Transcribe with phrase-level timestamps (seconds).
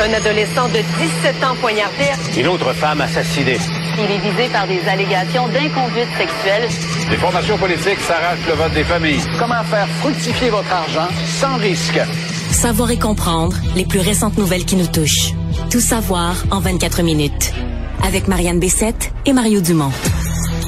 [0.00, 2.04] Un adolescent de 17 ans poignardé.
[2.36, 3.58] Une autre femme assassinée.
[3.98, 6.68] Il est visé par des allégations d'inconduite sexuelle.
[7.10, 9.20] Les formations politiques s'arrachent le vote des familles.
[9.38, 11.08] Comment faire fructifier votre argent
[11.40, 11.98] sans risque?
[12.52, 15.32] Savoir et comprendre les plus récentes nouvelles qui nous touchent.
[15.68, 17.52] Tout savoir en 24 minutes.
[18.04, 19.90] Avec Marianne Bessette et Mario Dumont.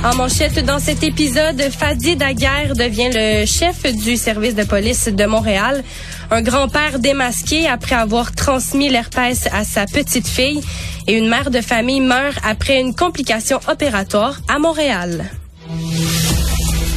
[0.02, 5.26] En manchette dans cet épisode, Fadi Daguerre devient le chef du service de police de
[5.26, 5.84] Montréal.
[6.32, 10.60] Un grand-père démasqué après avoir transmis l'herpès à sa petite fille
[11.06, 15.24] et une mère de famille meurt après une complication opératoire à Montréal.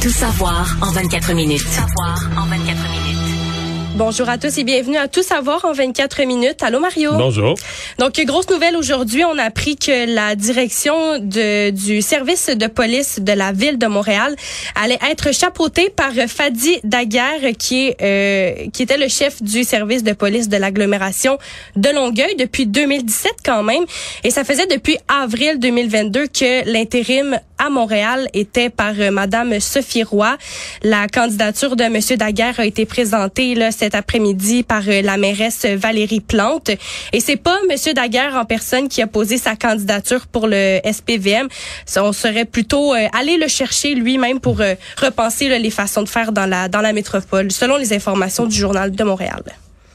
[0.00, 1.64] Tout savoir en 24 minutes.
[1.64, 2.58] Tout savoir en 24
[2.90, 3.13] minutes.
[3.96, 6.64] Bonjour à tous et bienvenue à Tout savoir en 24 minutes.
[6.64, 7.12] Allô Mario.
[7.12, 7.54] Bonjour.
[8.00, 13.20] Donc grosse nouvelle aujourd'hui, on a appris que la direction de, du service de police
[13.20, 14.34] de la ville de Montréal
[14.74, 20.02] allait être chapeautée par Fadi Daguerre qui est euh, qui était le chef du service
[20.02, 21.38] de police de l'agglomération
[21.76, 23.84] de Longueuil depuis 2017 quand même
[24.24, 30.02] et ça faisait depuis avril 2022 que l'intérim à Montréal était par euh, madame Sophie
[30.02, 30.36] Roy.
[30.82, 35.66] La candidature de monsieur Daguerre a été présentée là cet après-midi par euh, la mairesse
[35.66, 36.70] Valérie Plante.
[37.12, 41.48] Et c'est pas Monsieur Daguerre en personne qui a posé sa candidature pour le SPVM.
[41.98, 46.32] On serait plutôt euh, allé le chercher lui-même pour euh, repenser les façons de faire
[46.32, 49.42] dans la dans la métropole, selon les informations du journal de Montréal.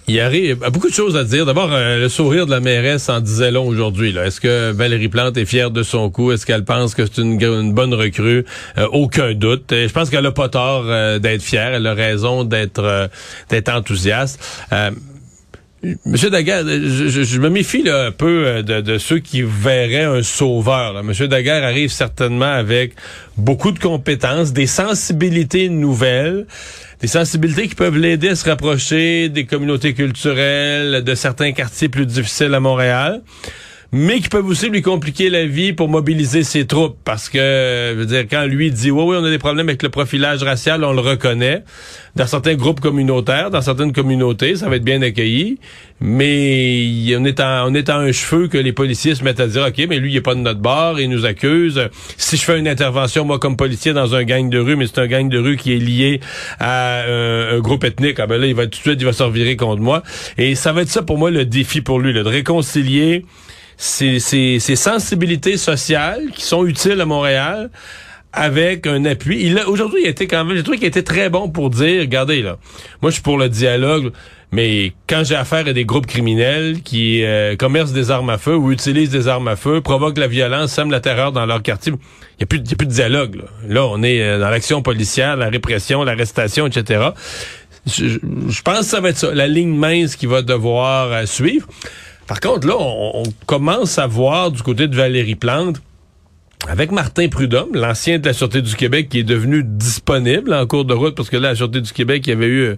[0.09, 1.45] Il arrive a beaucoup de choses à dire.
[1.45, 4.17] D'abord, le sourire de la mairesse en disait long aujourd'hui.
[4.17, 6.31] Est-ce que Valérie Plante est fière de son coup?
[6.31, 8.43] Est-ce qu'elle pense que c'est une, bonne recrue?
[8.91, 9.65] aucun doute.
[9.69, 10.85] je pense qu'elle a pas tort
[11.19, 11.75] d'être fière.
[11.75, 13.11] Elle a raison d'être
[13.71, 14.43] enthousiaste.
[16.05, 20.93] Monsieur Daguerre, je, me méfie un peu de, de, ceux qui verraient un sauveur.
[20.93, 21.03] Là.
[21.03, 22.93] Monsieur Daguerre arrive certainement avec
[23.37, 26.47] beaucoup de compétences, des sensibilités nouvelles,
[26.99, 32.05] des sensibilités qui peuvent l'aider à se rapprocher des communautés culturelles, de certains quartiers plus
[32.05, 33.21] difficiles à Montréal
[33.91, 36.97] mais qui peuvent aussi lui compliquer la vie pour mobiliser ses troupes.
[37.03, 37.39] Parce que,
[37.93, 40.43] je veux dire, quand lui dit, oui, oui, on a des problèmes avec le profilage
[40.43, 41.63] racial, on le reconnaît.
[42.15, 45.57] Dans certains groupes communautaires, dans certaines communautés, ça va être bien accueilli.
[46.01, 49.47] Mais on est en, on est en un cheveu que les policiers se mettent à
[49.47, 51.81] dire, OK, mais lui, il est pas de notre bord, il nous accuse.
[52.15, 54.99] Si je fais une intervention, moi, comme policier, dans un gang de rue, mais c'est
[54.99, 56.19] un gang de rue qui est lié
[56.59, 59.13] à euh, un groupe ethnique, ah ben là, il va tout de suite, il va
[59.13, 60.03] se revirer contre moi.
[60.37, 63.25] Et ça va être ça, pour moi, le défi pour lui, là, de réconcilier
[63.81, 67.69] ces, ces, ces, sensibilités sociales qui sont utiles à Montréal
[68.33, 69.41] avec un appui.
[69.41, 72.01] Il aujourd'hui, il a été quand même, j'ai trouvé qu'il était très bon pour dire,
[72.01, 72.57] regardez là,
[73.01, 74.11] moi je suis pour le dialogue,
[74.51, 78.53] mais quand j'ai affaire à des groupes criminels qui euh, commercent des armes à feu
[78.53, 81.93] ou utilisent des armes à feu, provoquent la violence, sèment la terreur dans leur quartier,
[81.93, 83.37] il y a plus, a plus de dialogue.
[83.37, 87.11] Là, là on est euh, dans l'action policière, la répression, l'arrestation, etc.
[87.87, 88.19] Je,
[88.49, 91.65] je, pense que ça va être ça, la ligne mince qui va devoir euh, suivre.
[92.29, 95.81] Par contre, là, on, commence à voir du côté de Valérie Plante,
[96.67, 100.85] avec Martin Prudhomme, l'ancien de la Sûreté du Québec, qui est devenu disponible en cours
[100.85, 102.75] de route, parce que là, la Sûreté du Québec, il y avait eu euh,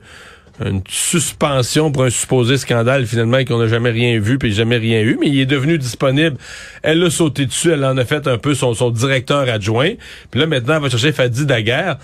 [0.63, 5.01] une suspension pour un supposé scandale, finalement, qu'on n'a jamais rien vu, puis jamais rien
[5.01, 6.37] eu, mais il est devenu disponible.
[6.81, 9.95] Elle a sauté dessus, elle en a fait un peu son, son directeur adjoint.
[10.29, 11.97] Puis là, maintenant, elle va chercher Fadi Daguerre.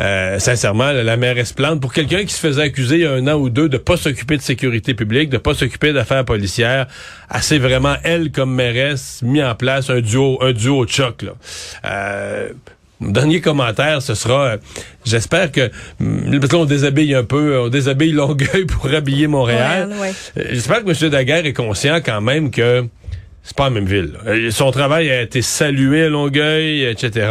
[0.00, 3.26] Euh, sincèrement, la mairesse Plante, pour quelqu'un qui se faisait accuser il y a un
[3.26, 6.86] an ou deux de pas s'occuper de sécurité publique, de pas s'occuper d'affaires policières,
[7.28, 11.32] assez vraiment, elle, comme mairesse, mis en place un duo, un duo de choc, là.
[11.84, 12.48] Euh,
[13.00, 14.56] Dernier commentaire, ce sera, euh,
[15.04, 15.70] j'espère que,
[16.00, 19.90] mm, parce qu'on déshabille un peu, on déshabille Longueuil pour habiller Montréal.
[20.36, 21.10] Euh, j'espère que M.
[21.10, 22.86] Daguerre est conscient quand même que
[23.44, 24.14] c'est pas la même ville.
[24.50, 27.28] Son travail a été salué à Longueuil, etc.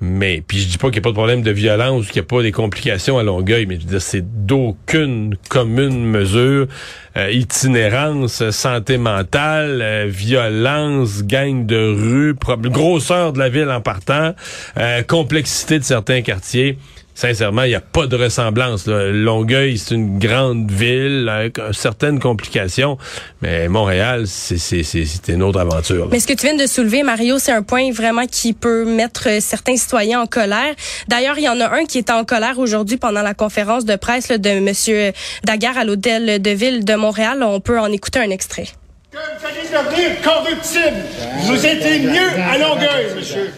[0.00, 2.26] Mais puis je dis pas qu'il n'y a pas de problème de violence, qu'il n'y
[2.26, 6.68] a pas des complications à Longueuil, mais je veux dire, c'est d'aucune commune mesure.
[7.16, 12.34] Euh, itinérance, santé mentale, euh, violence, gang de rue,
[12.70, 14.34] grosseur de la ville en partant,
[14.78, 16.78] euh, complexité de certains quartiers
[17.20, 18.86] sincèrement, il n'y a pas de ressemblance.
[18.86, 22.96] Longueuil, c'est une grande ville avec certaines complications,
[23.42, 26.08] mais Montréal, c'est une autre aventure.
[26.10, 29.28] Mais ce que tu viens de soulever, Mario, c'est un point vraiment qui peut mettre
[29.40, 30.74] certains citoyens en colère.
[31.08, 33.96] D'ailleurs, il y en a un qui est en colère aujourd'hui pendant la conférence de
[33.96, 35.12] presse de M.
[35.44, 37.42] Daguerre à l'hôtel de ville de Montréal.
[37.42, 38.68] On peut en écouter un extrait.
[39.10, 41.02] Que vous allez devenir corruptible.
[41.40, 43.52] Vous étiez mieux à Longueuil, monsieur.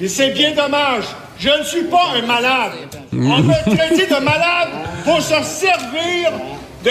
[0.00, 1.04] Et c'est bien dommage.
[1.36, 2.72] Je ne suis pas un malade.
[3.12, 4.68] On me traiter de malade
[5.04, 6.30] pour se servir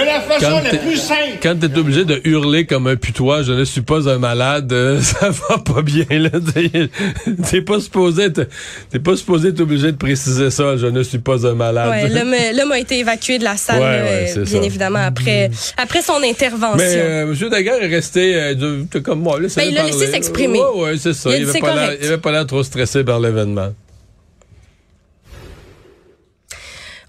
[0.02, 1.38] de la façon Quand la plus simple.
[1.42, 5.00] Quand t'es obligé de hurler comme un putois, je ne suis pas un malade, euh,
[5.02, 6.30] ça va pas bien, là.
[7.50, 8.48] T'es- pas supposé être,
[8.92, 11.90] t'es pas supposé être obligé de préciser ça, je ne suis pas un malade.
[11.90, 12.10] Ouais,
[12.54, 14.66] l'homme, a été évacué de la salle, Ouais, là, ouais, c'est bien ça.
[14.66, 16.78] évidemment, après, après son intervention.
[16.78, 17.50] Mais euh, M.
[17.50, 19.40] Daguerre est resté euh, comme moi.
[19.40, 20.60] Ben, il l'a laissé s'exprimer.
[20.60, 21.30] Ouais, ouais, c'est ça.
[21.30, 21.98] Il a Il, avait pas correct.
[22.02, 23.74] il avait pas l'air trop stressé par l'événement.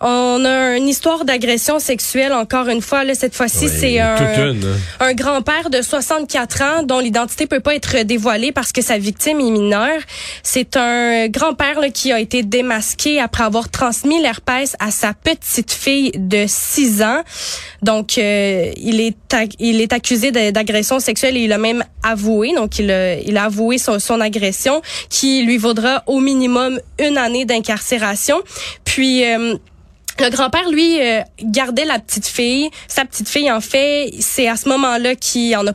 [0.01, 3.05] On a une histoire d'agression sexuelle, encore une fois.
[3.05, 4.55] Là, cette fois-ci, Oui, c'est un, hein.
[5.01, 9.41] un grand-père de 64 ans dont l'identité peut pas être dévoilée parce que sa victime
[9.41, 10.01] est mineure.
[10.43, 16.13] C'est un grand-père qui a été démasqué après avoir transmis l'herpès à sa petite fille
[16.15, 17.23] de 6 ans.
[17.83, 19.17] Donc, euh, il est
[19.59, 22.55] il est accusé d'agression sexuelle et il a même avoué.
[22.55, 27.19] Donc, il a, il a avoué son, son agression qui lui vaudra au minimum une
[27.19, 28.41] année d'incarcération.
[28.85, 29.57] Puis euh,
[30.21, 32.71] le grand-père, lui, euh, gardait la petite fille.
[32.89, 35.73] Sa petite fille, en fait, c'est à ce moment-là qu'il en a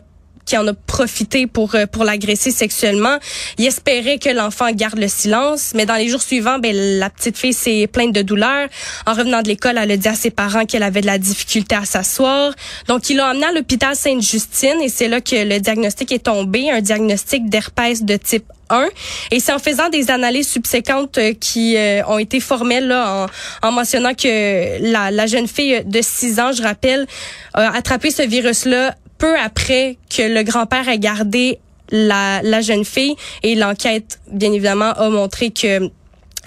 [0.58, 3.18] en a profité pour euh, pour l'agresser sexuellement.
[3.58, 7.38] Il espérait que l'enfant garde le silence, mais dans les jours suivants, ben la petite
[7.38, 8.68] fille s'est plainte de douleur.
[9.06, 11.76] En revenant de l'école, elle a dit à ses parents qu'elle avait de la difficulté
[11.76, 12.54] à s'asseoir.
[12.88, 16.70] Donc ils l'ont emmenée à l'hôpital Sainte-Justine et c'est là que le diagnostic est tombé,
[16.70, 18.88] un diagnostic d'herpès de type 1.
[19.32, 23.28] Et c'est en faisant des analyses subséquentes euh, qui euh, ont été formelles là,
[23.64, 27.06] en, en mentionnant que la, la jeune fille de 6 ans, je rappelle,
[27.54, 31.60] a attrapé ce virus-là peu après que le grand-père ait gardé
[31.92, 33.16] la, la jeune fille.
[33.44, 35.90] Et l'enquête, bien évidemment, a montré que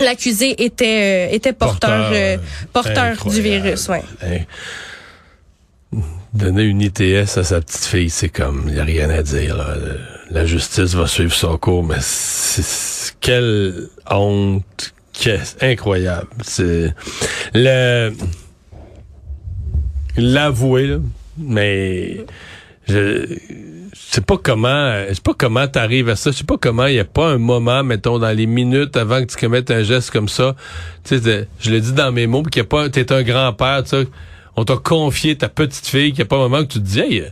[0.01, 2.13] l'accusé était, euh, était porteur,
[2.73, 3.89] porteur du virus.
[3.89, 4.03] Ouais.
[6.33, 9.57] Donner une ITS à sa petite fille, c'est comme, il n'y a rien à dire.
[9.57, 9.77] là.
[10.35, 16.27] La justice va suivre son cours, mais c'est, quelle honte, qu'est- incroyable.
[16.43, 16.93] C'est
[17.55, 18.11] le
[20.17, 20.99] l'avouer,
[21.39, 22.27] mais
[22.89, 23.27] je
[23.95, 26.33] sais pas comment, je sais pas comment t'arrives à ça.
[26.33, 29.21] Je sais pas comment il y a pas un moment, mettons, dans les minutes avant
[29.21, 30.57] que tu commettes un geste comme ça.
[31.05, 33.85] Tu sais, je l'ai dit dans mes mots, qu'il y a pas, t'es un grand-père,
[33.85, 34.09] tu sais,
[34.57, 36.85] on t'a confié ta petite fille, qu'il y a pas un moment que tu te
[36.85, 37.25] dis, hey,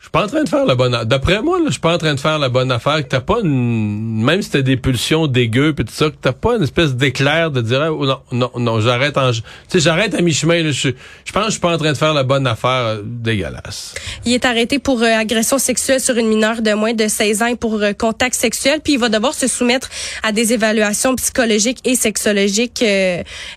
[0.00, 0.98] je suis pas en train de faire la bonne.
[1.04, 4.22] D'après moi, je suis pas en train de faire la bonne affaire, t'as pas une,
[4.24, 7.50] même si t'as des pulsions dégueu puis tout ça, que t'as pas une espèce d'éclair
[7.50, 10.88] de dire, oh, non, non, non, j'arrête en, tu sais, j'arrête à mi-chemin, je,
[11.24, 13.94] je pense que je suis pas en train de faire la bonne affaire euh, dégueulasse.
[14.24, 17.46] Il est arrêté pour euh, agression sexuelle sur une mineure de moins de 16 ans
[17.48, 18.80] et pour euh, contact sexuel.
[18.82, 19.90] Puis il va devoir se soumettre
[20.22, 22.82] à des évaluations psychologiques et sexologiques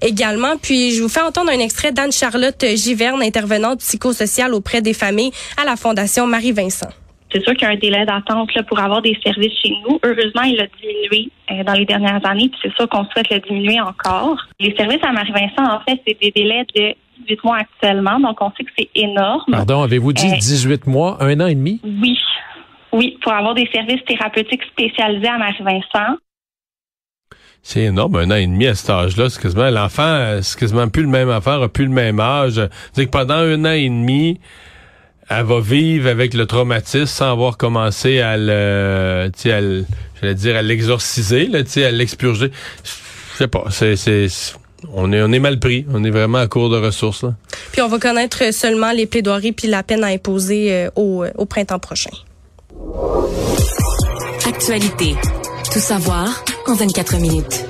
[0.01, 0.57] également.
[0.61, 5.63] Puis je vous fais entendre un extrait d'Anne-Charlotte Giverne, intervenante psychosociale auprès des familles à
[5.63, 6.89] la Fondation Marie-Vincent.
[7.31, 9.99] C'est sûr qu'il y a un délai d'attente là, pour avoir des services chez nous.
[10.03, 13.39] Heureusement, il a diminué euh, dans les dernières années, puis c'est sûr qu'on souhaite le
[13.39, 14.37] diminuer encore.
[14.59, 16.95] Les services à Marie-Vincent, en fait, c'est des délais de
[17.27, 19.51] 18 mois actuellement, donc on sait que c'est énorme.
[19.51, 21.79] Pardon, avez-vous dit Euh, 18 mois, un an et demi?
[21.83, 22.17] Oui.
[22.91, 26.17] Oui, pour avoir des services thérapeutiques spécialisés à Marie-Vincent.
[27.63, 29.29] C'est énorme, un an et demi à cet âge-là.
[29.29, 32.61] C'est quasiment, l'enfant, euh, c'est quasiment plus le même affaire, a plus le même âge.
[32.91, 34.39] C'est que pendant un an et demi,
[35.29, 39.85] elle va vivre avec le traumatisme sans avoir commencé à le, tu sais, à le-
[40.21, 42.51] j'allais dire, à l'exorciser, là, tu sais, à l'expurger.
[43.33, 44.53] Je sais pas, c'est, c'est, c'est-
[44.93, 45.85] on est, on est mal pris.
[45.93, 47.33] On est vraiment à court de ressources, là.
[47.71, 51.45] Puis on va connaître seulement les plaidoiries puis la peine à imposer euh, au, au
[51.45, 52.09] printemps prochain.
[54.45, 55.15] Actualité.
[55.71, 57.65] Tout savoir en 24 minutes.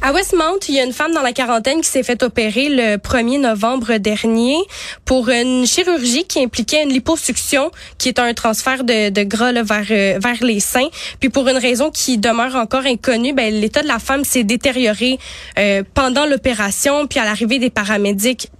[0.00, 2.96] À Westmount, il y a une femme dans la quarantaine qui s'est fait opérer le
[2.98, 4.56] 1er novembre dernier
[5.04, 10.18] pour une chirurgie qui impliquait une liposuction, qui est un transfert de, de gras euh,
[10.22, 10.88] vers les seins.
[11.18, 15.18] Puis pour une raison qui demeure encore inconnue, ben, l'état de la femme s'est détérioré
[15.58, 17.08] euh, pendant l'opération.
[17.08, 18.50] Puis à l'arrivée des paramédics,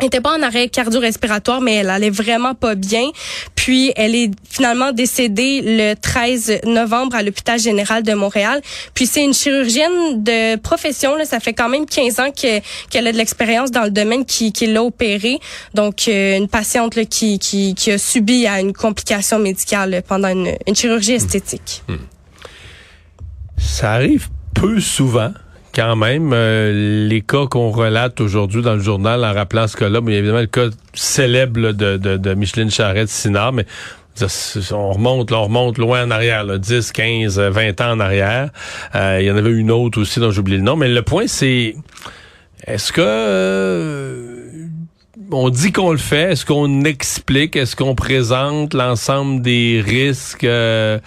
[0.00, 3.04] elle était pas en arrêt cardio-respiratoire, mais elle allait vraiment pas bien.
[3.54, 8.60] Puis, elle est finalement décédée le 13 novembre à l'hôpital général de Montréal.
[8.94, 11.14] Puis, c'est une chirurgienne de profession.
[11.16, 14.24] Là, ça fait quand même 15 ans que- qu'elle a de l'expérience dans le domaine
[14.24, 15.38] qui, l'a opérée.
[15.74, 17.38] Donc, euh, une patiente là, qui,
[17.88, 21.82] a subi à une complication médicale pendant une, une chirurgie esthétique.
[23.58, 25.32] Ça arrive peu souvent.
[25.74, 30.00] Quand même, euh, les cas qu'on relate aujourd'hui dans le journal en rappelant ce cas-là,
[30.00, 33.66] mais évidemment le cas célèbre de, de, de Micheline Charette-Sinard, mais
[34.16, 37.92] ça, c'est- on remonte, là, on remonte loin en arrière, là, 10, 15, 20 ans
[37.92, 38.50] en arrière.
[38.96, 40.74] Euh, il y en avait une autre aussi dont j'oublie le nom.
[40.74, 41.76] Mais le point, c'est
[42.66, 44.39] est-ce que euh,
[45.32, 50.44] on dit qu'on le fait, est-ce qu'on explique, est-ce qu'on présente l'ensemble des risques?
[50.44, 50.98] Euh,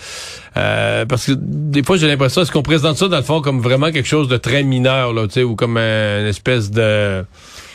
[0.57, 3.59] euh, parce que des fois j'ai l'impression est-ce qu'on présente ça dans le fond comme
[3.59, 7.25] vraiment quelque chose de très mineur là, tu sais, ou comme une espèce de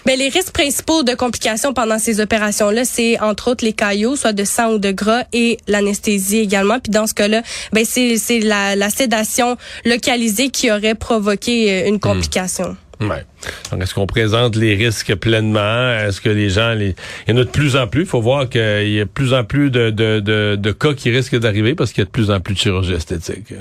[0.07, 4.33] Mais les risques principaux de complications pendant ces opérations-là, c'est entre autres les caillots, soit
[4.33, 6.79] de sang ou de gras, et l'anesthésie également.
[6.79, 11.89] Puis dans ce cas-là, ben c'est c'est la, la sédation localisée qui aurait provoqué euh,
[11.89, 12.77] une complication.
[13.01, 13.25] Ouais.
[13.71, 15.93] Donc, est-ce qu'on présente les risques pleinement?
[15.93, 16.95] Est-ce que les gens, il
[17.29, 18.03] y en a de plus en plus.
[18.03, 20.95] Il faut voir qu'il y a de plus en plus de, de, de, de cas
[20.95, 23.55] qui risquent d'arriver parce qu'il y a de plus en plus de chirurgie esthétique.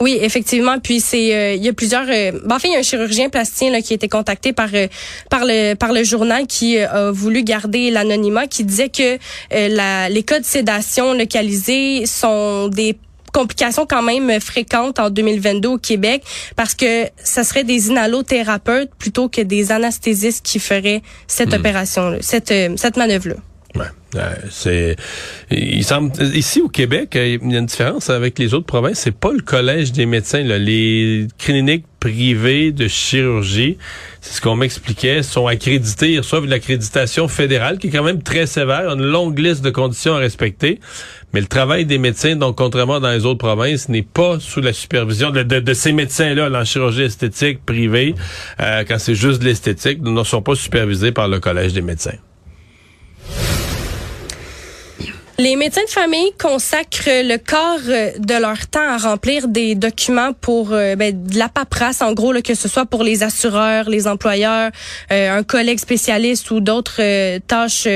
[0.00, 0.80] Oui, effectivement.
[0.80, 2.06] Puis c'est, euh, il y a plusieurs.
[2.08, 4.52] Euh, ben, en fait, il y a un chirurgien plasticien là, qui a été contacté
[4.52, 4.88] par euh,
[5.30, 9.18] par le par le journal qui a voulu garder l'anonymat, qui disait que
[9.52, 12.96] les cas de sédation localisés sont des
[13.32, 16.22] complications quand même fréquentes en 2022 au Québec
[16.56, 21.60] parce que ça serait des inhalothérapeutes plutôt que des anesthésistes qui feraient cette hmm.
[21.60, 23.34] opération, cette cette manœuvre là.
[24.16, 24.96] Euh, c'est,
[25.50, 28.98] il semble ici au Québec, euh, il y a une différence avec les autres provinces.
[29.00, 30.42] C'est pas le collège des médecins.
[30.42, 33.78] Les cliniques privées de chirurgie,
[34.20, 36.12] c'est ce qu'on m'expliquait, sont accréditées.
[36.12, 40.14] Ils reçoivent l'accréditation fédérale qui est quand même très sévère, une longue liste de conditions
[40.14, 40.80] à respecter.
[41.32, 44.72] Mais le travail des médecins, donc contrairement dans les autres provinces, n'est pas sous la
[44.72, 48.14] supervision de, de, ces médecins-là, en chirurgie esthétique privée,
[48.60, 52.18] euh, quand c'est juste de l'esthétique, ne sont pas supervisés par le collège des médecins.
[55.38, 60.34] Les médecins de famille consacrent le quart euh, de leur temps à remplir des documents
[60.34, 63.88] pour euh, ben, de la paperasse, en gros, là, que ce soit pour les assureurs,
[63.88, 64.70] les employeurs,
[65.10, 67.00] euh, un collègue spécialiste ou d'autres
[67.46, 67.88] tâches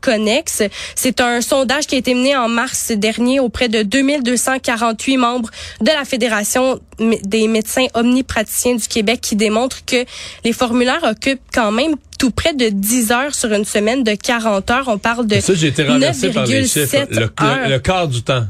[0.00, 0.62] connexes.
[0.94, 5.50] C'est un sondage qui a été mené en mars dernier auprès de 2248 membres
[5.80, 10.04] de la Fédération des médecins omnipraticiens du Québec qui démontre que
[10.44, 14.70] les formulaires occupent quand même tout près de 10 heures sur une semaine de 40
[14.70, 14.88] heures.
[14.88, 17.06] On parle de Ça, j'ai été renversé par les chiffres.
[17.10, 18.46] Le, le, quart du temps.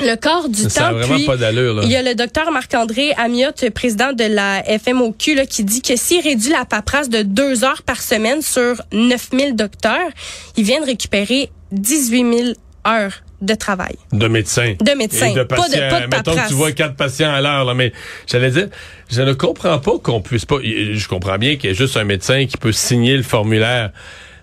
[0.00, 0.92] Le quart du ça temps.
[0.92, 1.80] vraiment puis, pas d'allure.
[1.82, 5.96] Il y a le docteur Marc-André Amiot, président de la FMOQ, là, qui dit que
[5.96, 10.10] s'il réduit la paperasse de deux heures par semaine sur 9000 docteurs,
[10.56, 12.48] il vient de récupérer 18 000
[12.86, 13.96] heures de travail.
[14.12, 14.74] De médecins.
[14.80, 15.32] De médecins.
[15.32, 15.64] de patients.
[15.64, 17.92] Pas de, pas de Mettons que tu vois quatre patients à l'heure, là, mais
[18.26, 18.68] j'allais dire,
[19.10, 22.04] je ne comprends pas qu'on puisse pas, je comprends bien qu'il y ait juste un
[22.04, 23.90] médecin qui peut signer le formulaire,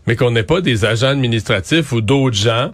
[0.08, 2.72] mais qu'on n'ait pas des agents administratifs ou d'autres gens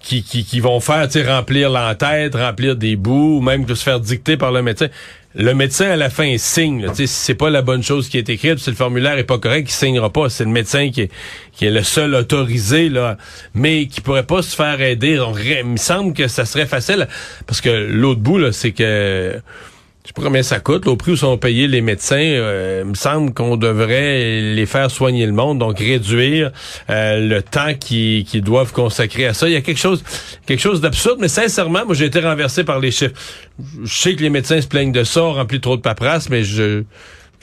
[0.00, 4.00] qui, qui, qui vont faire, tu remplir l'entête, remplir des bouts, ou même se faire
[4.00, 4.88] dicter par le médecin
[5.34, 6.86] le médecin à la fin signe.
[6.94, 9.68] Si c'est pas la bonne chose qui est écrite, si le formulaire est pas correct,
[9.68, 10.28] il signera pas.
[10.30, 13.16] C'est le médecin qui est, le seul autorisé là,
[13.54, 15.20] mais qui pourrait pas se faire aider.
[15.60, 17.08] il me semble que ça serait facile
[17.46, 19.40] parce que l'autre bout là, c'est que
[20.06, 23.32] je combien ça coûte, au prix où sont payés les médecins, euh, il me semble
[23.32, 26.52] qu'on devrait les faire soigner le monde, donc réduire
[26.90, 29.48] euh, le temps qu'ils doivent consacrer à ça.
[29.48, 30.04] Il y a quelque chose
[30.44, 33.14] quelque chose d'absurde, mais sincèrement, moi j'ai été renversé par les chiffres.
[33.82, 36.84] Je sais que les médecins se plaignent de ça, rempli trop de paperasse, mais je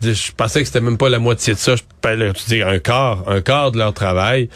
[0.03, 1.75] je pensais que c'était même pas la moitié de ça.
[1.75, 4.49] Je peux tu dis un quart, un quart de leur travail.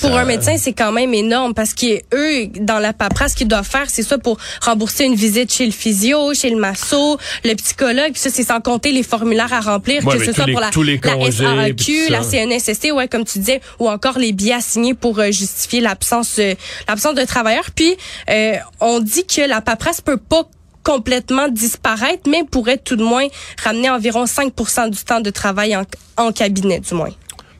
[0.00, 3.68] Pour un médecin, c'est quand même énorme parce qu'eux, dans la paperasse, ce qu'ils doivent
[3.68, 8.12] faire, c'est ça pour rembourser une visite chez le physio, chez le masso, le psychologue,
[8.12, 11.30] puis ça, c'est sans compter les formulaires à remplir, que ce soit pour la, la
[11.30, 15.30] SAQ, la CNSST, ouais, comme tu disais, ou encore les billets à signer pour euh,
[15.30, 16.54] justifier l'absence euh,
[16.88, 17.70] l'absence de travailleurs.
[17.74, 17.96] Puis,
[18.28, 20.44] euh, on dit que la paperasse peut pas
[20.82, 23.26] complètement disparaître, mais pourrait tout de moins
[23.62, 25.82] ramener environ 5% du temps de travail en,
[26.16, 27.10] en cabinet, du moins.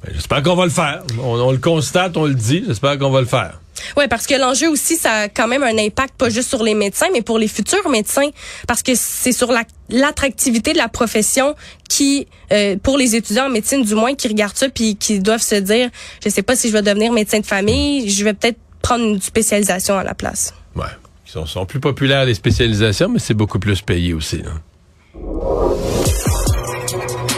[0.04, 1.02] Ben, j'espère qu'on va le faire.
[1.22, 2.64] On, le constate, on le dit.
[2.66, 3.60] J'espère qu'on va le faire.
[3.96, 6.74] Oui, parce que l'enjeu aussi, ça a quand même un impact pas juste sur les
[6.74, 8.28] médecins, mais pour les futurs médecins,
[8.66, 9.50] parce que c'est sur
[9.88, 11.54] l'attractivité de la profession
[11.88, 15.42] qui, euh, pour les étudiants en médecine du moins, qui regardent ça puis qui doivent
[15.42, 15.88] se dire,
[16.22, 19.20] je sais pas si je vais devenir médecin de famille, je vais peut-être prendre une
[19.20, 20.54] spécialisation à la place.
[20.76, 20.84] Ouais,
[21.26, 24.42] ils sont, sont plus populaires les spécialisations, mais c'est beaucoup plus payé aussi.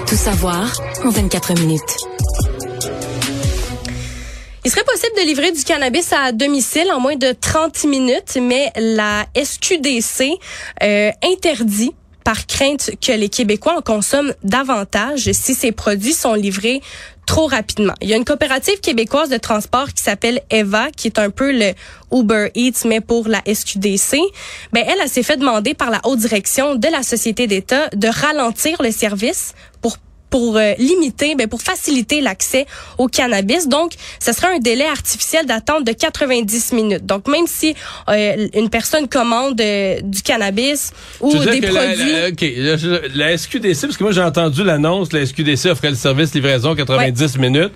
[0.06, 0.72] Tout savoir
[1.04, 1.96] en 24 minutes.
[4.64, 8.70] Il serait possible de livrer du cannabis à domicile en moins de 30 minutes, mais
[8.76, 10.38] la SQDC
[10.84, 11.92] euh, interdit
[12.22, 16.80] par crainte que les Québécois en consomment davantage si ces produits sont livrés
[17.26, 17.94] trop rapidement.
[18.00, 21.50] Il y a une coopérative québécoise de transport qui s'appelle EVA, qui est un peu
[21.50, 21.72] le
[22.12, 24.18] Uber Eats, mais pour la SQDC.
[24.72, 28.06] Ben, elle, elle s'est fait demander par la haute direction de la Société d'État de
[28.06, 29.96] ralentir le service pour
[30.32, 33.68] pour euh, limiter, ben, pour faciliter l'accès au cannabis.
[33.68, 37.06] Donc, ce serait un délai artificiel d'attente de 90 minutes.
[37.06, 37.76] Donc, même si
[38.08, 42.56] euh, une personne commande euh, du cannabis ou des produits...
[42.56, 42.76] La,
[43.14, 47.38] la, SQDC, parce que moi j'ai entendu l'annonce, la SQDC offrait le service livraison 90
[47.38, 47.72] minutes.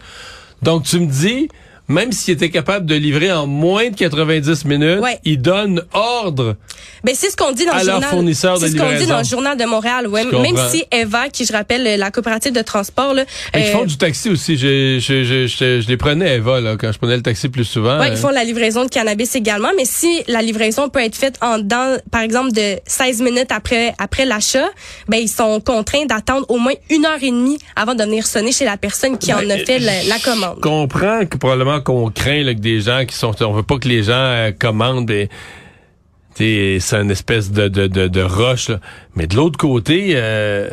[0.63, 1.49] Donc, tu me dis
[1.89, 6.57] même s'il était capable de livrer en moins de 90 minutes, il donne ordre
[7.05, 8.11] Ben c'est ce qu'on dit dans À le leur journal.
[8.11, 10.07] fournisseur de C'est ce qu'on dit dans le journal de Montréal.
[10.09, 10.23] Ouais.
[10.25, 10.43] Je comprends.
[10.43, 13.25] Même si Eva, qui je rappelle, la coopérative de transport, là,
[13.55, 14.57] Ils euh, font du taxi aussi.
[14.57, 17.65] Je, je, je, je, je les prenais, Eva, là, quand je prenais le taxi plus
[17.65, 17.99] souvent.
[17.99, 21.17] Ouais, Euh, ils font la livraison de cannabis également, mais si la livraison peut être
[21.17, 24.69] faite en dans, par exemple, de 16 minutes après après l'achat,
[25.09, 28.53] ben ils sont contraints d'attendre au moins une heure et demie avant de venir sonner
[28.53, 30.57] chez la personne qui en a Ben, fait la, la commande.
[30.57, 33.35] Je comprends que probablement qu'on craint là, que des gens qui sont...
[33.43, 35.11] On veut pas que les gens euh, commandent,
[36.35, 38.69] c'est une espèce de, de, de, de roche.
[38.69, 38.81] là.
[39.15, 40.69] Mais de l'autre côté, euh,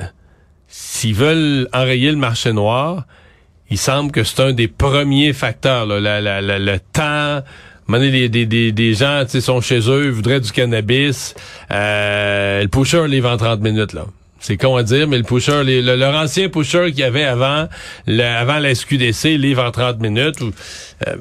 [0.67, 3.05] s'ils veulent enrayer le marché noir,
[3.69, 5.85] il semble que c'est un des premiers facteurs.
[5.85, 7.41] Là, la, la, le temps...
[7.89, 11.35] Des, des, des, des gens sont chez eux, voudraient du cannabis.
[11.69, 13.93] Euh, le pusher livre en 30 minutes.
[13.93, 14.05] là.
[14.45, 17.23] C'est con à dire, mais le pusher, les- le- leur ancien pusher qu'il y avait
[17.23, 17.69] avant,
[18.07, 20.35] le- avant la SQDC, livre en 30 minutes.
[21.07, 21.15] euh,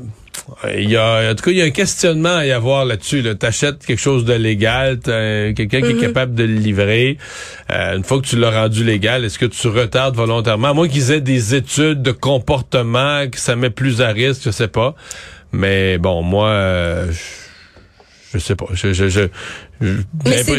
[0.77, 3.23] il y a, en tout cas, il y a un questionnement à y avoir là-dessus.
[3.23, 3.37] Là.
[3.37, 7.17] T'achètes quelque chose de légal, t'as quelqu'un qui est capable de le livrer.
[7.71, 10.71] Euh, une fois que tu l'as rendu légal, est-ce que tu retardes volontairement?
[10.71, 14.51] À moins qu'ils aient des études de comportement, que ça met plus à risque, je
[14.51, 14.97] sais pas.
[15.53, 17.42] Mais bon, moi, euh, je,
[18.33, 18.67] je sais pas.
[18.73, 19.29] Je, je, je,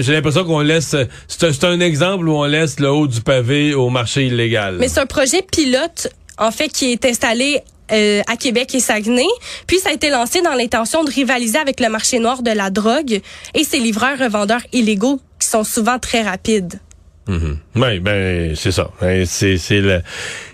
[0.02, 0.96] j'ai l'impression qu'on laisse.
[1.28, 4.78] C'est un, exemple où on laisse le haut du pavé au marché illégal.
[4.80, 7.62] Mais c'est un projet pilote, en fait, qui est installé
[7.92, 9.26] euh, à Québec et Saguenay.
[9.68, 12.70] Puis ça a été lancé dans l'intention de rivaliser avec le marché noir de la
[12.70, 13.22] drogue
[13.54, 16.80] et ces livreurs revendeurs illégaux qui sont souvent très rapides.
[17.28, 18.90] Oui, ben c'est ça.
[19.02, 19.58] Ben, C'est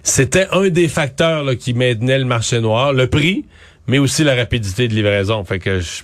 [0.03, 3.45] c'était un des facteurs là, qui maintenait le marché noir, le prix,
[3.89, 5.43] mais aussi la rapidité de livraison.
[5.43, 6.03] Fait que je-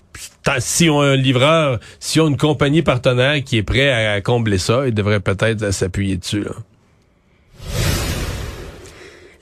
[0.60, 4.20] si on a un livreur, si on a une compagnie partenaire qui est prêt à,
[4.22, 6.46] combler ça, il devrait peut-être s'appuyer dessus.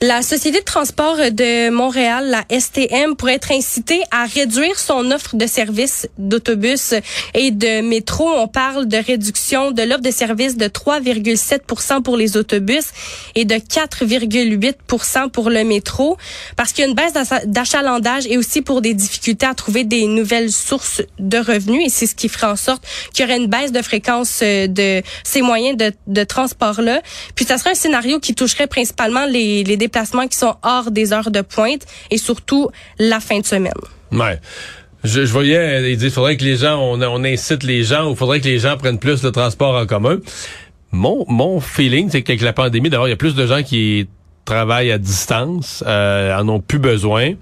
[0.06, 5.34] La Société de transport de Montréal, la STM, pourrait être incitée à réduire son offre
[5.34, 6.92] de services d'autobus
[7.32, 8.28] et de métro.
[8.28, 12.84] On parle de réduction de l'offre de services de 3,7% pour les autobus
[13.34, 16.18] et de 4,8% pour le métro
[16.54, 17.14] parce qu'il y a une baisse
[17.46, 22.06] d'achalandage et aussi pour des difficultés à trouver des nouvelles sources de revenus et c'est
[22.06, 22.84] ce qui ferait en sorte
[23.14, 27.00] qu'il y aurait une baisse de fréquence euh, de ces moyens de, de transport-là.
[27.34, 31.12] Puis ça serait un scénario qui toucherait principalement les, les déplacements qui sont hors des
[31.12, 33.72] heures de pointe et surtout la fin de semaine.
[34.10, 34.40] Ouais.
[35.04, 38.16] Je, je voyais, euh, il dit, faudrait que les gens, on, incite les gens, ou
[38.16, 40.18] faudrait que les gens prennent plus le transport en commun.
[40.92, 44.08] Mon, mon feeling, c'est qu'avec la pandémie, d'abord, il y a plus de gens qui
[44.44, 47.32] travaillent à distance, euh, en ont plus besoin.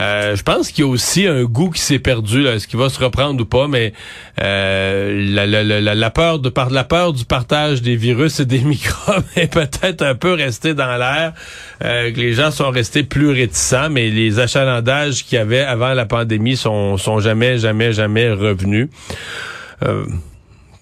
[0.00, 2.88] Euh, je pense qu'il y a aussi un goût qui s'est perdu, est-ce qu'il va
[2.88, 3.92] se reprendre ou pas, mais
[4.40, 8.46] euh, la, la, la, la peur de par la peur du partage des virus et
[8.46, 11.32] des microbes est peut-être un peu restée dans l'air,
[11.84, 15.94] euh, que les gens sont restés plus réticents, mais les achalandages qu'il y avait avant
[15.94, 18.88] la pandémie sont, sont jamais, jamais, jamais revenus.
[19.82, 20.04] Euh,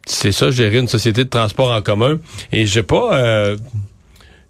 [0.06, 2.18] c'est ça, gérer une société de transport en commun.
[2.50, 3.14] Et j'ai pas...
[3.14, 3.56] Euh,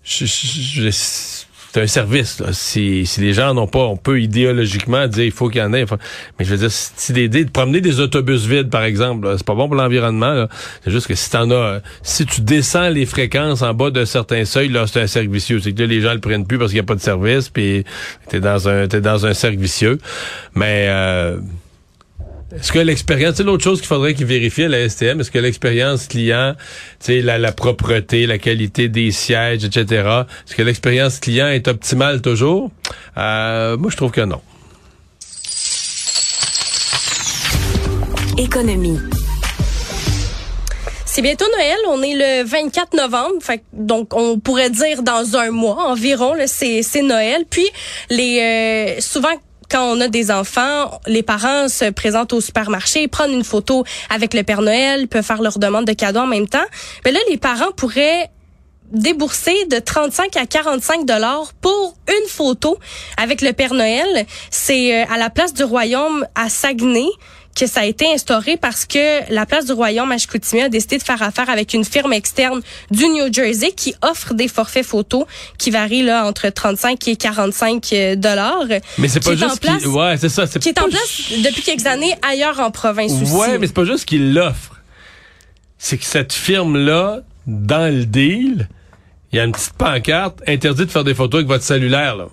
[0.05, 2.41] c'est un service.
[2.41, 2.49] Là.
[2.53, 5.73] Si, si les gens n'ont pas, on peut idéologiquement dire il faut qu'il y en
[5.73, 5.87] ait.
[6.39, 9.55] Mais je veux dire, si l'idée de promener des autobus vides, par exemple, c'est pas
[9.55, 10.47] bon pour l'environnement.
[10.85, 14.45] C'est juste que si t'en as, si tu descends les fréquences en bas d'un certain
[14.45, 15.61] seuil, là, c'est un cercle vicieux.
[15.61, 17.49] C'est que là, les gens le prennent plus parce qu'il n'y a pas de service,
[17.49, 17.85] puis
[18.29, 19.99] t'es dans un, t'es dans un cercle vicieux.
[20.55, 21.39] Mais euh,
[22.57, 25.39] est-ce que l'expérience, c'est l'autre chose qu'il faudrait qu'ils vérifient à la STM, est-ce que
[25.39, 26.55] l'expérience client,
[27.09, 29.85] la, la propreté, la qualité des sièges, etc.,
[30.47, 32.71] est-ce que l'expérience client est optimale toujours?
[33.17, 34.41] Euh, moi, je trouve que non.
[38.37, 38.99] Économie.
[41.07, 45.51] C'est bientôt Noël, on est le 24 novembre, fait, donc on pourrait dire dans un
[45.51, 47.45] mois environ, c'est Noël.
[47.51, 47.69] Puis
[48.09, 49.29] les euh, souvent
[49.73, 54.35] quand on a des enfants, les parents se présentent au supermarché, prennent une photo avec
[54.35, 56.67] le Père Noël, peuvent faire leur demande de cadeaux en même temps.
[57.07, 58.31] Mais là, les parents pourraient
[58.93, 62.79] débourser de 35 à 45 dollars pour une photo
[63.17, 64.27] avec le Père Noël.
[64.51, 67.09] C'est euh, à la place du Royaume à Saguenay
[67.55, 70.99] que ça a été instauré parce que la place du Royaume à Chicoutimi a décidé
[70.99, 72.61] de faire affaire avec une firme externe
[72.91, 75.25] du New Jersey qui offre des forfaits photos
[75.59, 78.65] qui varient là entre 35 et 45 dollars.
[78.99, 81.87] Mais c'est pas juste place- ouais, c'est ça, c'est Qui est en place depuis quelques
[81.87, 83.33] années ailleurs en province aussi.
[83.33, 84.81] Ouais, mais c'est pas juste qu'il l'offre.
[85.79, 88.69] C'est que cette firme-là, dans le deal,
[89.33, 92.29] il y a une petite pancarte interdit de faire des photos avec votre cellulaire, là.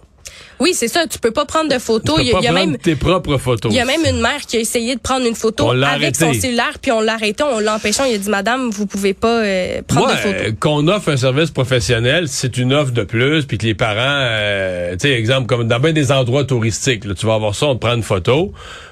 [0.59, 1.07] Oui, c'est ça.
[1.07, 2.17] Tu peux pas prendre de photos.
[2.17, 3.71] Tu peux Il y a- pas il y a prendre même tes propres photos.
[3.71, 5.83] Il y a même une mère qui a essayé de prendre une photo On avec
[5.85, 6.19] arrêté.
[6.25, 8.03] son cellulaire, puis on l'a arrêté, on l'a empêché.
[8.09, 10.41] Il a dit, Madame, vous pouvez pas euh, prendre de photos.
[10.47, 13.97] euh, qu'on offre un service professionnel, c'est une offre de plus, puis que les parents,
[13.99, 17.67] euh, tu sais, exemple, comme dans bien des endroits touristiques, là, tu vas avoir ça,
[17.67, 18.51] on te prend une photo.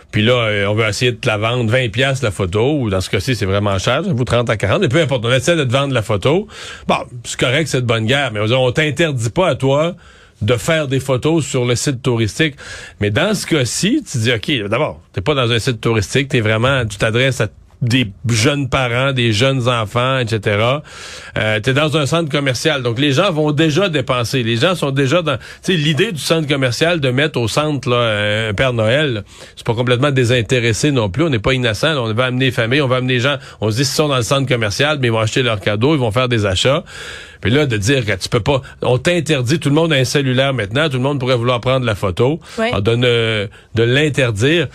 [0.09, 2.89] Puis là, euh, on veut essayer de te la vendre 20 pièces la photo, ou
[2.89, 5.31] dans ce cas-ci, c'est vraiment cher, ça vaut 30 à 40, mais peu importe, on
[5.33, 6.47] essaie de te vendre la photo.
[6.87, 9.95] Bon, c'est correct, c'est de bonne guerre, mais on, on t'interdit pas à toi
[10.41, 12.55] de faire des photos sur le site touristique.
[12.99, 16.41] Mais dans ce cas-ci, tu dis, OK, d'abord, t'es pas dans un site touristique, t'es
[16.41, 17.47] vraiment, tu t'adresses à
[17.81, 20.79] des jeunes parents, des jeunes enfants, etc.
[21.37, 24.41] Euh, tu es dans un centre commercial, donc les gens vont déjà dépenser.
[24.43, 25.37] Les gens sont déjà dans...
[25.37, 29.23] Tu sais, l'idée du centre commercial de mettre au centre là, un Père Noël,
[29.55, 31.23] c'est pas complètement désintéressé non plus.
[31.23, 31.95] On n'est pas innocent.
[31.97, 33.37] on va amener les familles, on va amener les gens.
[33.61, 35.93] On se dit, s'ils sont dans le centre commercial, mais ils vont acheter leurs cadeaux,
[35.93, 36.83] ils vont faire des achats.
[37.41, 38.61] Puis là, de dire que tu peux pas...
[38.81, 41.85] On t'interdit, tout le monde a un cellulaire maintenant, tout le monde pourrait vouloir prendre
[41.85, 42.39] la photo.
[42.57, 44.67] On donne euh, de l'interdire.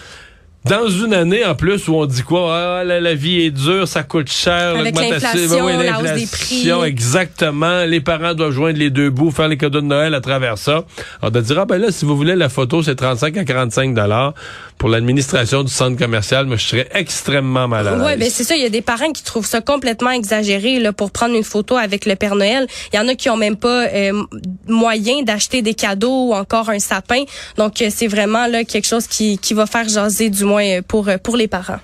[0.65, 2.81] Dans une année, en plus, où on dit quoi?
[2.81, 4.77] Ah, la, vie est dure, ça coûte cher.
[4.77, 6.71] Avec l'inflation, la hausse des prix.
[6.87, 7.85] Exactement.
[7.85, 10.85] Les parents doivent joindre les deux bouts, faire les cadeaux de Noël à travers ça.
[11.21, 13.95] On de dire, ah ben là, si vous voulez la photo, c'est 35 à 45
[13.95, 14.35] dollars
[14.83, 16.45] pour l'administration du centre commercial.
[16.47, 18.03] Moi, je serais extrêmement mal.
[18.03, 18.57] Ouais, ben c'est ça.
[18.57, 21.77] Il y a des parents qui trouvent ça complètement exagéré là, pour prendre une photo
[21.77, 22.67] avec le Père Noël.
[22.93, 24.25] Il y en a qui ont même pas euh,
[24.67, 27.23] moyen d'acheter des cadeaux ou encore un sapin.
[27.59, 31.09] Donc, euh, c'est vraiment là quelque chose qui, qui va faire jaser du moins pour,
[31.23, 31.79] pour les parents.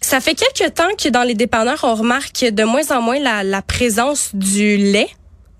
[0.00, 3.44] Ça fait quelques temps que dans les dépanneurs, on remarque de moins en moins la,
[3.44, 5.10] la présence du lait.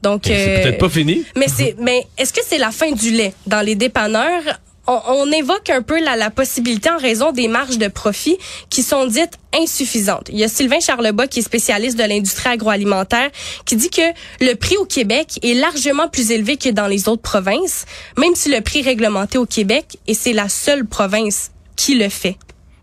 [0.04, 1.24] Donc, c'est peut-être pas fini.
[1.34, 4.42] Mais c'est, mais est-ce que c'est la fin du lait dans les dépanneurs?
[4.86, 8.36] On, on, évoque un peu la, la, possibilité en raison des marges de profit
[8.68, 10.28] qui sont dites insuffisantes.
[10.28, 13.30] Il y a Sylvain Charlebois qui est spécialiste de l'industrie agroalimentaire
[13.64, 14.02] qui dit que
[14.42, 17.86] le prix au Québec est largement plus élevé que dans les autres provinces,
[18.18, 22.10] même si le prix est réglementé au Québec et c'est la seule province qui le
[22.10, 22.36] fait.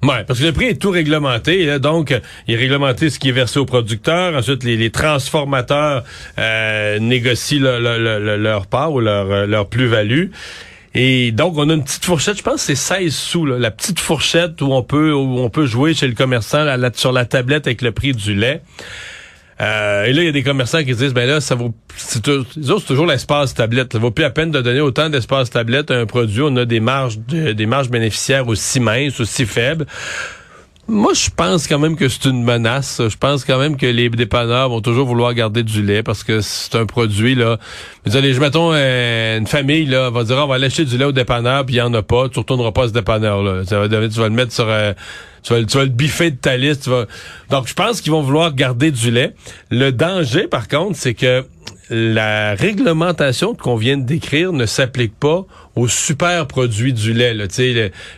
[0.04, 1.78] Oui, parce que le prix est tout réglementé.
[1.80, 2.14] donc,
[2.48, 4.36] il est réglementé ce qui est versé aux producteurs.
[4.36, 6.04] Ensuite, les, transformateurs
[6.40, 10.30] euh, négocient leur part ou leur, leur plus-value.
[10.94, 13.72] Et donc, on a une petite fourchette, je pense que c'est 16 sous, là, la
[13.72, 17.68] petite fourchette où on peut où on peut jouer chez le commerçant sur la tablette
[17.68, 18.62] avec le prix du lait.
[19.62, 22.22] Euh, et là, il y a des commerçants qui disent, ben là, ça vaut, c'est
[22.22, 23.94] toujours l'espace tablette.
[23.94, 26.42] Ça vaut plus la peine de donner autant d'espace tablette à un produit.
[26.42, 29.86] On a des marges, des marges bénéficiaires aussi minces, aussi faibles.
[30.88, 33.02] Moi, je pense quand même que c'est une menace.
[33.08, 36.42] Je pense quand même que les dépanneurs vont toujours vouloir garder du lait parce que
[36.42, 37.60] c'est un produit, là.
[38.06, 40.98] Vous allez, je mettons, euh, une famille, là, va dire, on va aller acheter du
[40.98, 42.30] lait au dépanneur, puis il y en a pas.
[42.30, 43.64] Tu retourneras pas ce dépanneur-là.
[43.66, 44.94] Ça va, tu vas le mettre sur, euh,
[45.44, 46.90] tu, vas, tu vas le biffer de ta liste.
[47.50, 49.34] Donc, je pense qu'ils vont vouloir garder du lait.
[49.70, 51.46] Le danger, par contre, c'est que
[51.94, 57.48] la réglementation qu'on vient de décrire ne s'applique pas aux super produits du lait, là,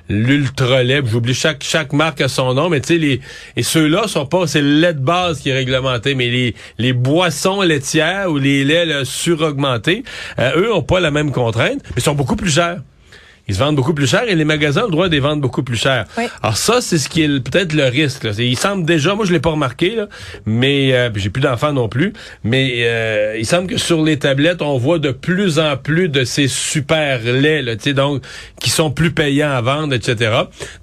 [0.09, 1.01] l'ultra lait.
[1.03, 3.19] J'oublie chaque chaque marque a son nom, mais tu sais les
[3.55, 6.93] et ceux-là sont pas, c'est le lait de base qui est réglementé, mais les les
[6.93, 10.03] boissons laitières ou les laits suraugmentés,
[10.37, 12.79] euh, eux ont pas la même contrainte, mais sont beaucoup plus chers
[13.47, 15.41] ils se vendent beaucoup plus cher et les magasins ont le droit de les vendre
[15.41, 16.05] beaucoup plus cher.
[16.41, 18.23] Alors ça, c'est ce qui est peut-être le risque.
[18.23, 18.31] Là.
[18.37, 20.07] Il semble déjà, moi je l'ai pas remarqué, là,
[20.45, 24.61] mais euh, j'ai plus d'enfants non plus, mais euh, il semble que sur les tablettes,
[24.61, 28.23] on voit de plus en plus de ces super laits, là, donc
[28.61, 30.31] qui sont plus payants à vendre, etc.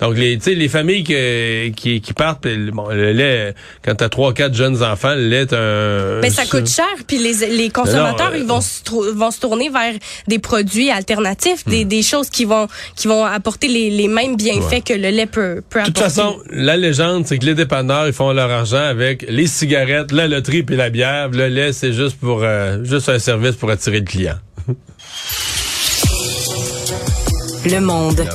[0.01, 4.83] Donc les, les familles qui, qui, partent, bon, le lait, quand t'as trois, quatre jeunes
[4.83, 6.21] enfants, le lait est un.
[6.21, 9.71] Mais ça coûte cher, puis les, les consommateurs, ils vont euh, se, vont se tourner
[9.71, 9.95] vers
[10.29, 11.89] des produits alternatifs, des, hmm.
[11.89, 12.50] des choses qui vont
[12.97, 15.93] qui vont apporter les, les mêmes bienfaits que le lait peut, peut apporter.
[15.93, 19.47] De toute façon, la légende, c'est que les dépanneurs, ils font leur argent avec les
[19.47, 21.29] cigarettes, la loterie et la bière.
[21.31, 24.39] Le lait, c'est juste pour euh, juste un service pour attirer le client.
[27.67, 28.27] Le monde.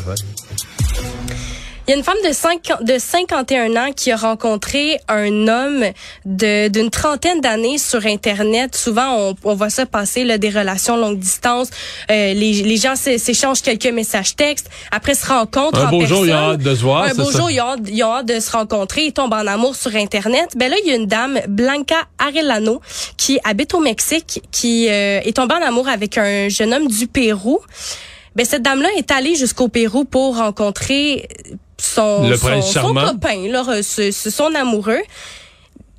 [1.87, 5.83] Il y a une femme de, 5, de 51 ans qui a rencontré un homme
[6.25, 8.75] d'une trentaine d'années sur Internet.
[8.75, 11.69] Souvent, on, on voit ça passer, là, des relations longue distance.
[12.09, 14.67] Euh, les, les gens s'échangent quelques messages textes.
[14.89, 17.03] Après, se rencontrent un beau jour, ils ont hâte de se voir.
[17.03, 19.05] Un beau jour, ils ont, ils ont, hâte de se rencontrer.
[19.05, 20.53] Ils tombent en amour sur Internet.
[20.57, 22.81] Ben là, il y a une dame, Blanca Arellano,
[23.15, 27.05] qui habite au Mexique, qui euh, est tombée en amour avec un jeune homme du
[27.05, 27.59] Pérou.
[28.35, 31.29] Ben, cette dame-là est allée jusqu'au Pérou pour rencontrer
[31.77, 35.01] son, son, copain, là, son amoureux.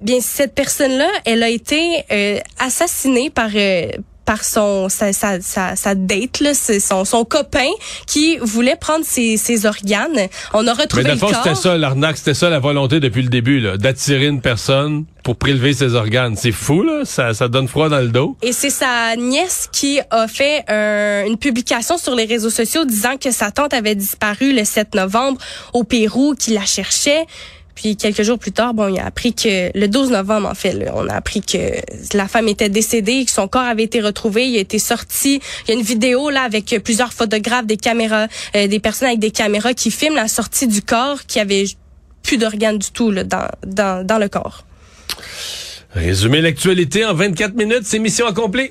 [0.00, 3.90] Bien, cette personne-là, elle a été euh, assassinée par euh,
[4.26, 7.70] par son sa, sa, sa, date là, son, son copain
[8.06, 10.28] qui voulait prendre ses, ses organes.
[10.52, 11.32] On a retrouvé Mais le corps.
[11.42, 15.36] c'était ça l'arnaque, c'était ça la volonté depuis le début là, d'attirer une personne pour
[15.36, 16.36] prélever ses organes.
[16.36, 18.36] C'est fou là, ça, ça donne froid dans le dos.
[18.42, 23.30] Et c'est sa nièce qui a fait une publication sur les réseaux sociaux disant que
[23.30, 25.40] sa tante avait disparu le 7 novembre
[25.72, 27.26] au Pérou, qu'il la cherchait.
[27.76, 30.88] Puis quelques jours plus tard, bon, il a appris que le 12 novembre, en fait,
[30.94, 34.48] on a appris que la femme était décédée, que son corps avait été retrouvé.
[34.48, 35.40] Il a été sorti.
[35.68, 39.20] Il y a une vidéo là avec plusieurs photographes, des caméras, euh, des personnes avec
[39.20, 41.66] des caméras qui filment la sortie du corps, qui avait
[42.22, 44.64] plus d'organes du tout là, dans, dans, dans le corps.
[45.94, 48.70] Résumer l'actualité en 24 minutes, c'est mission accomplie.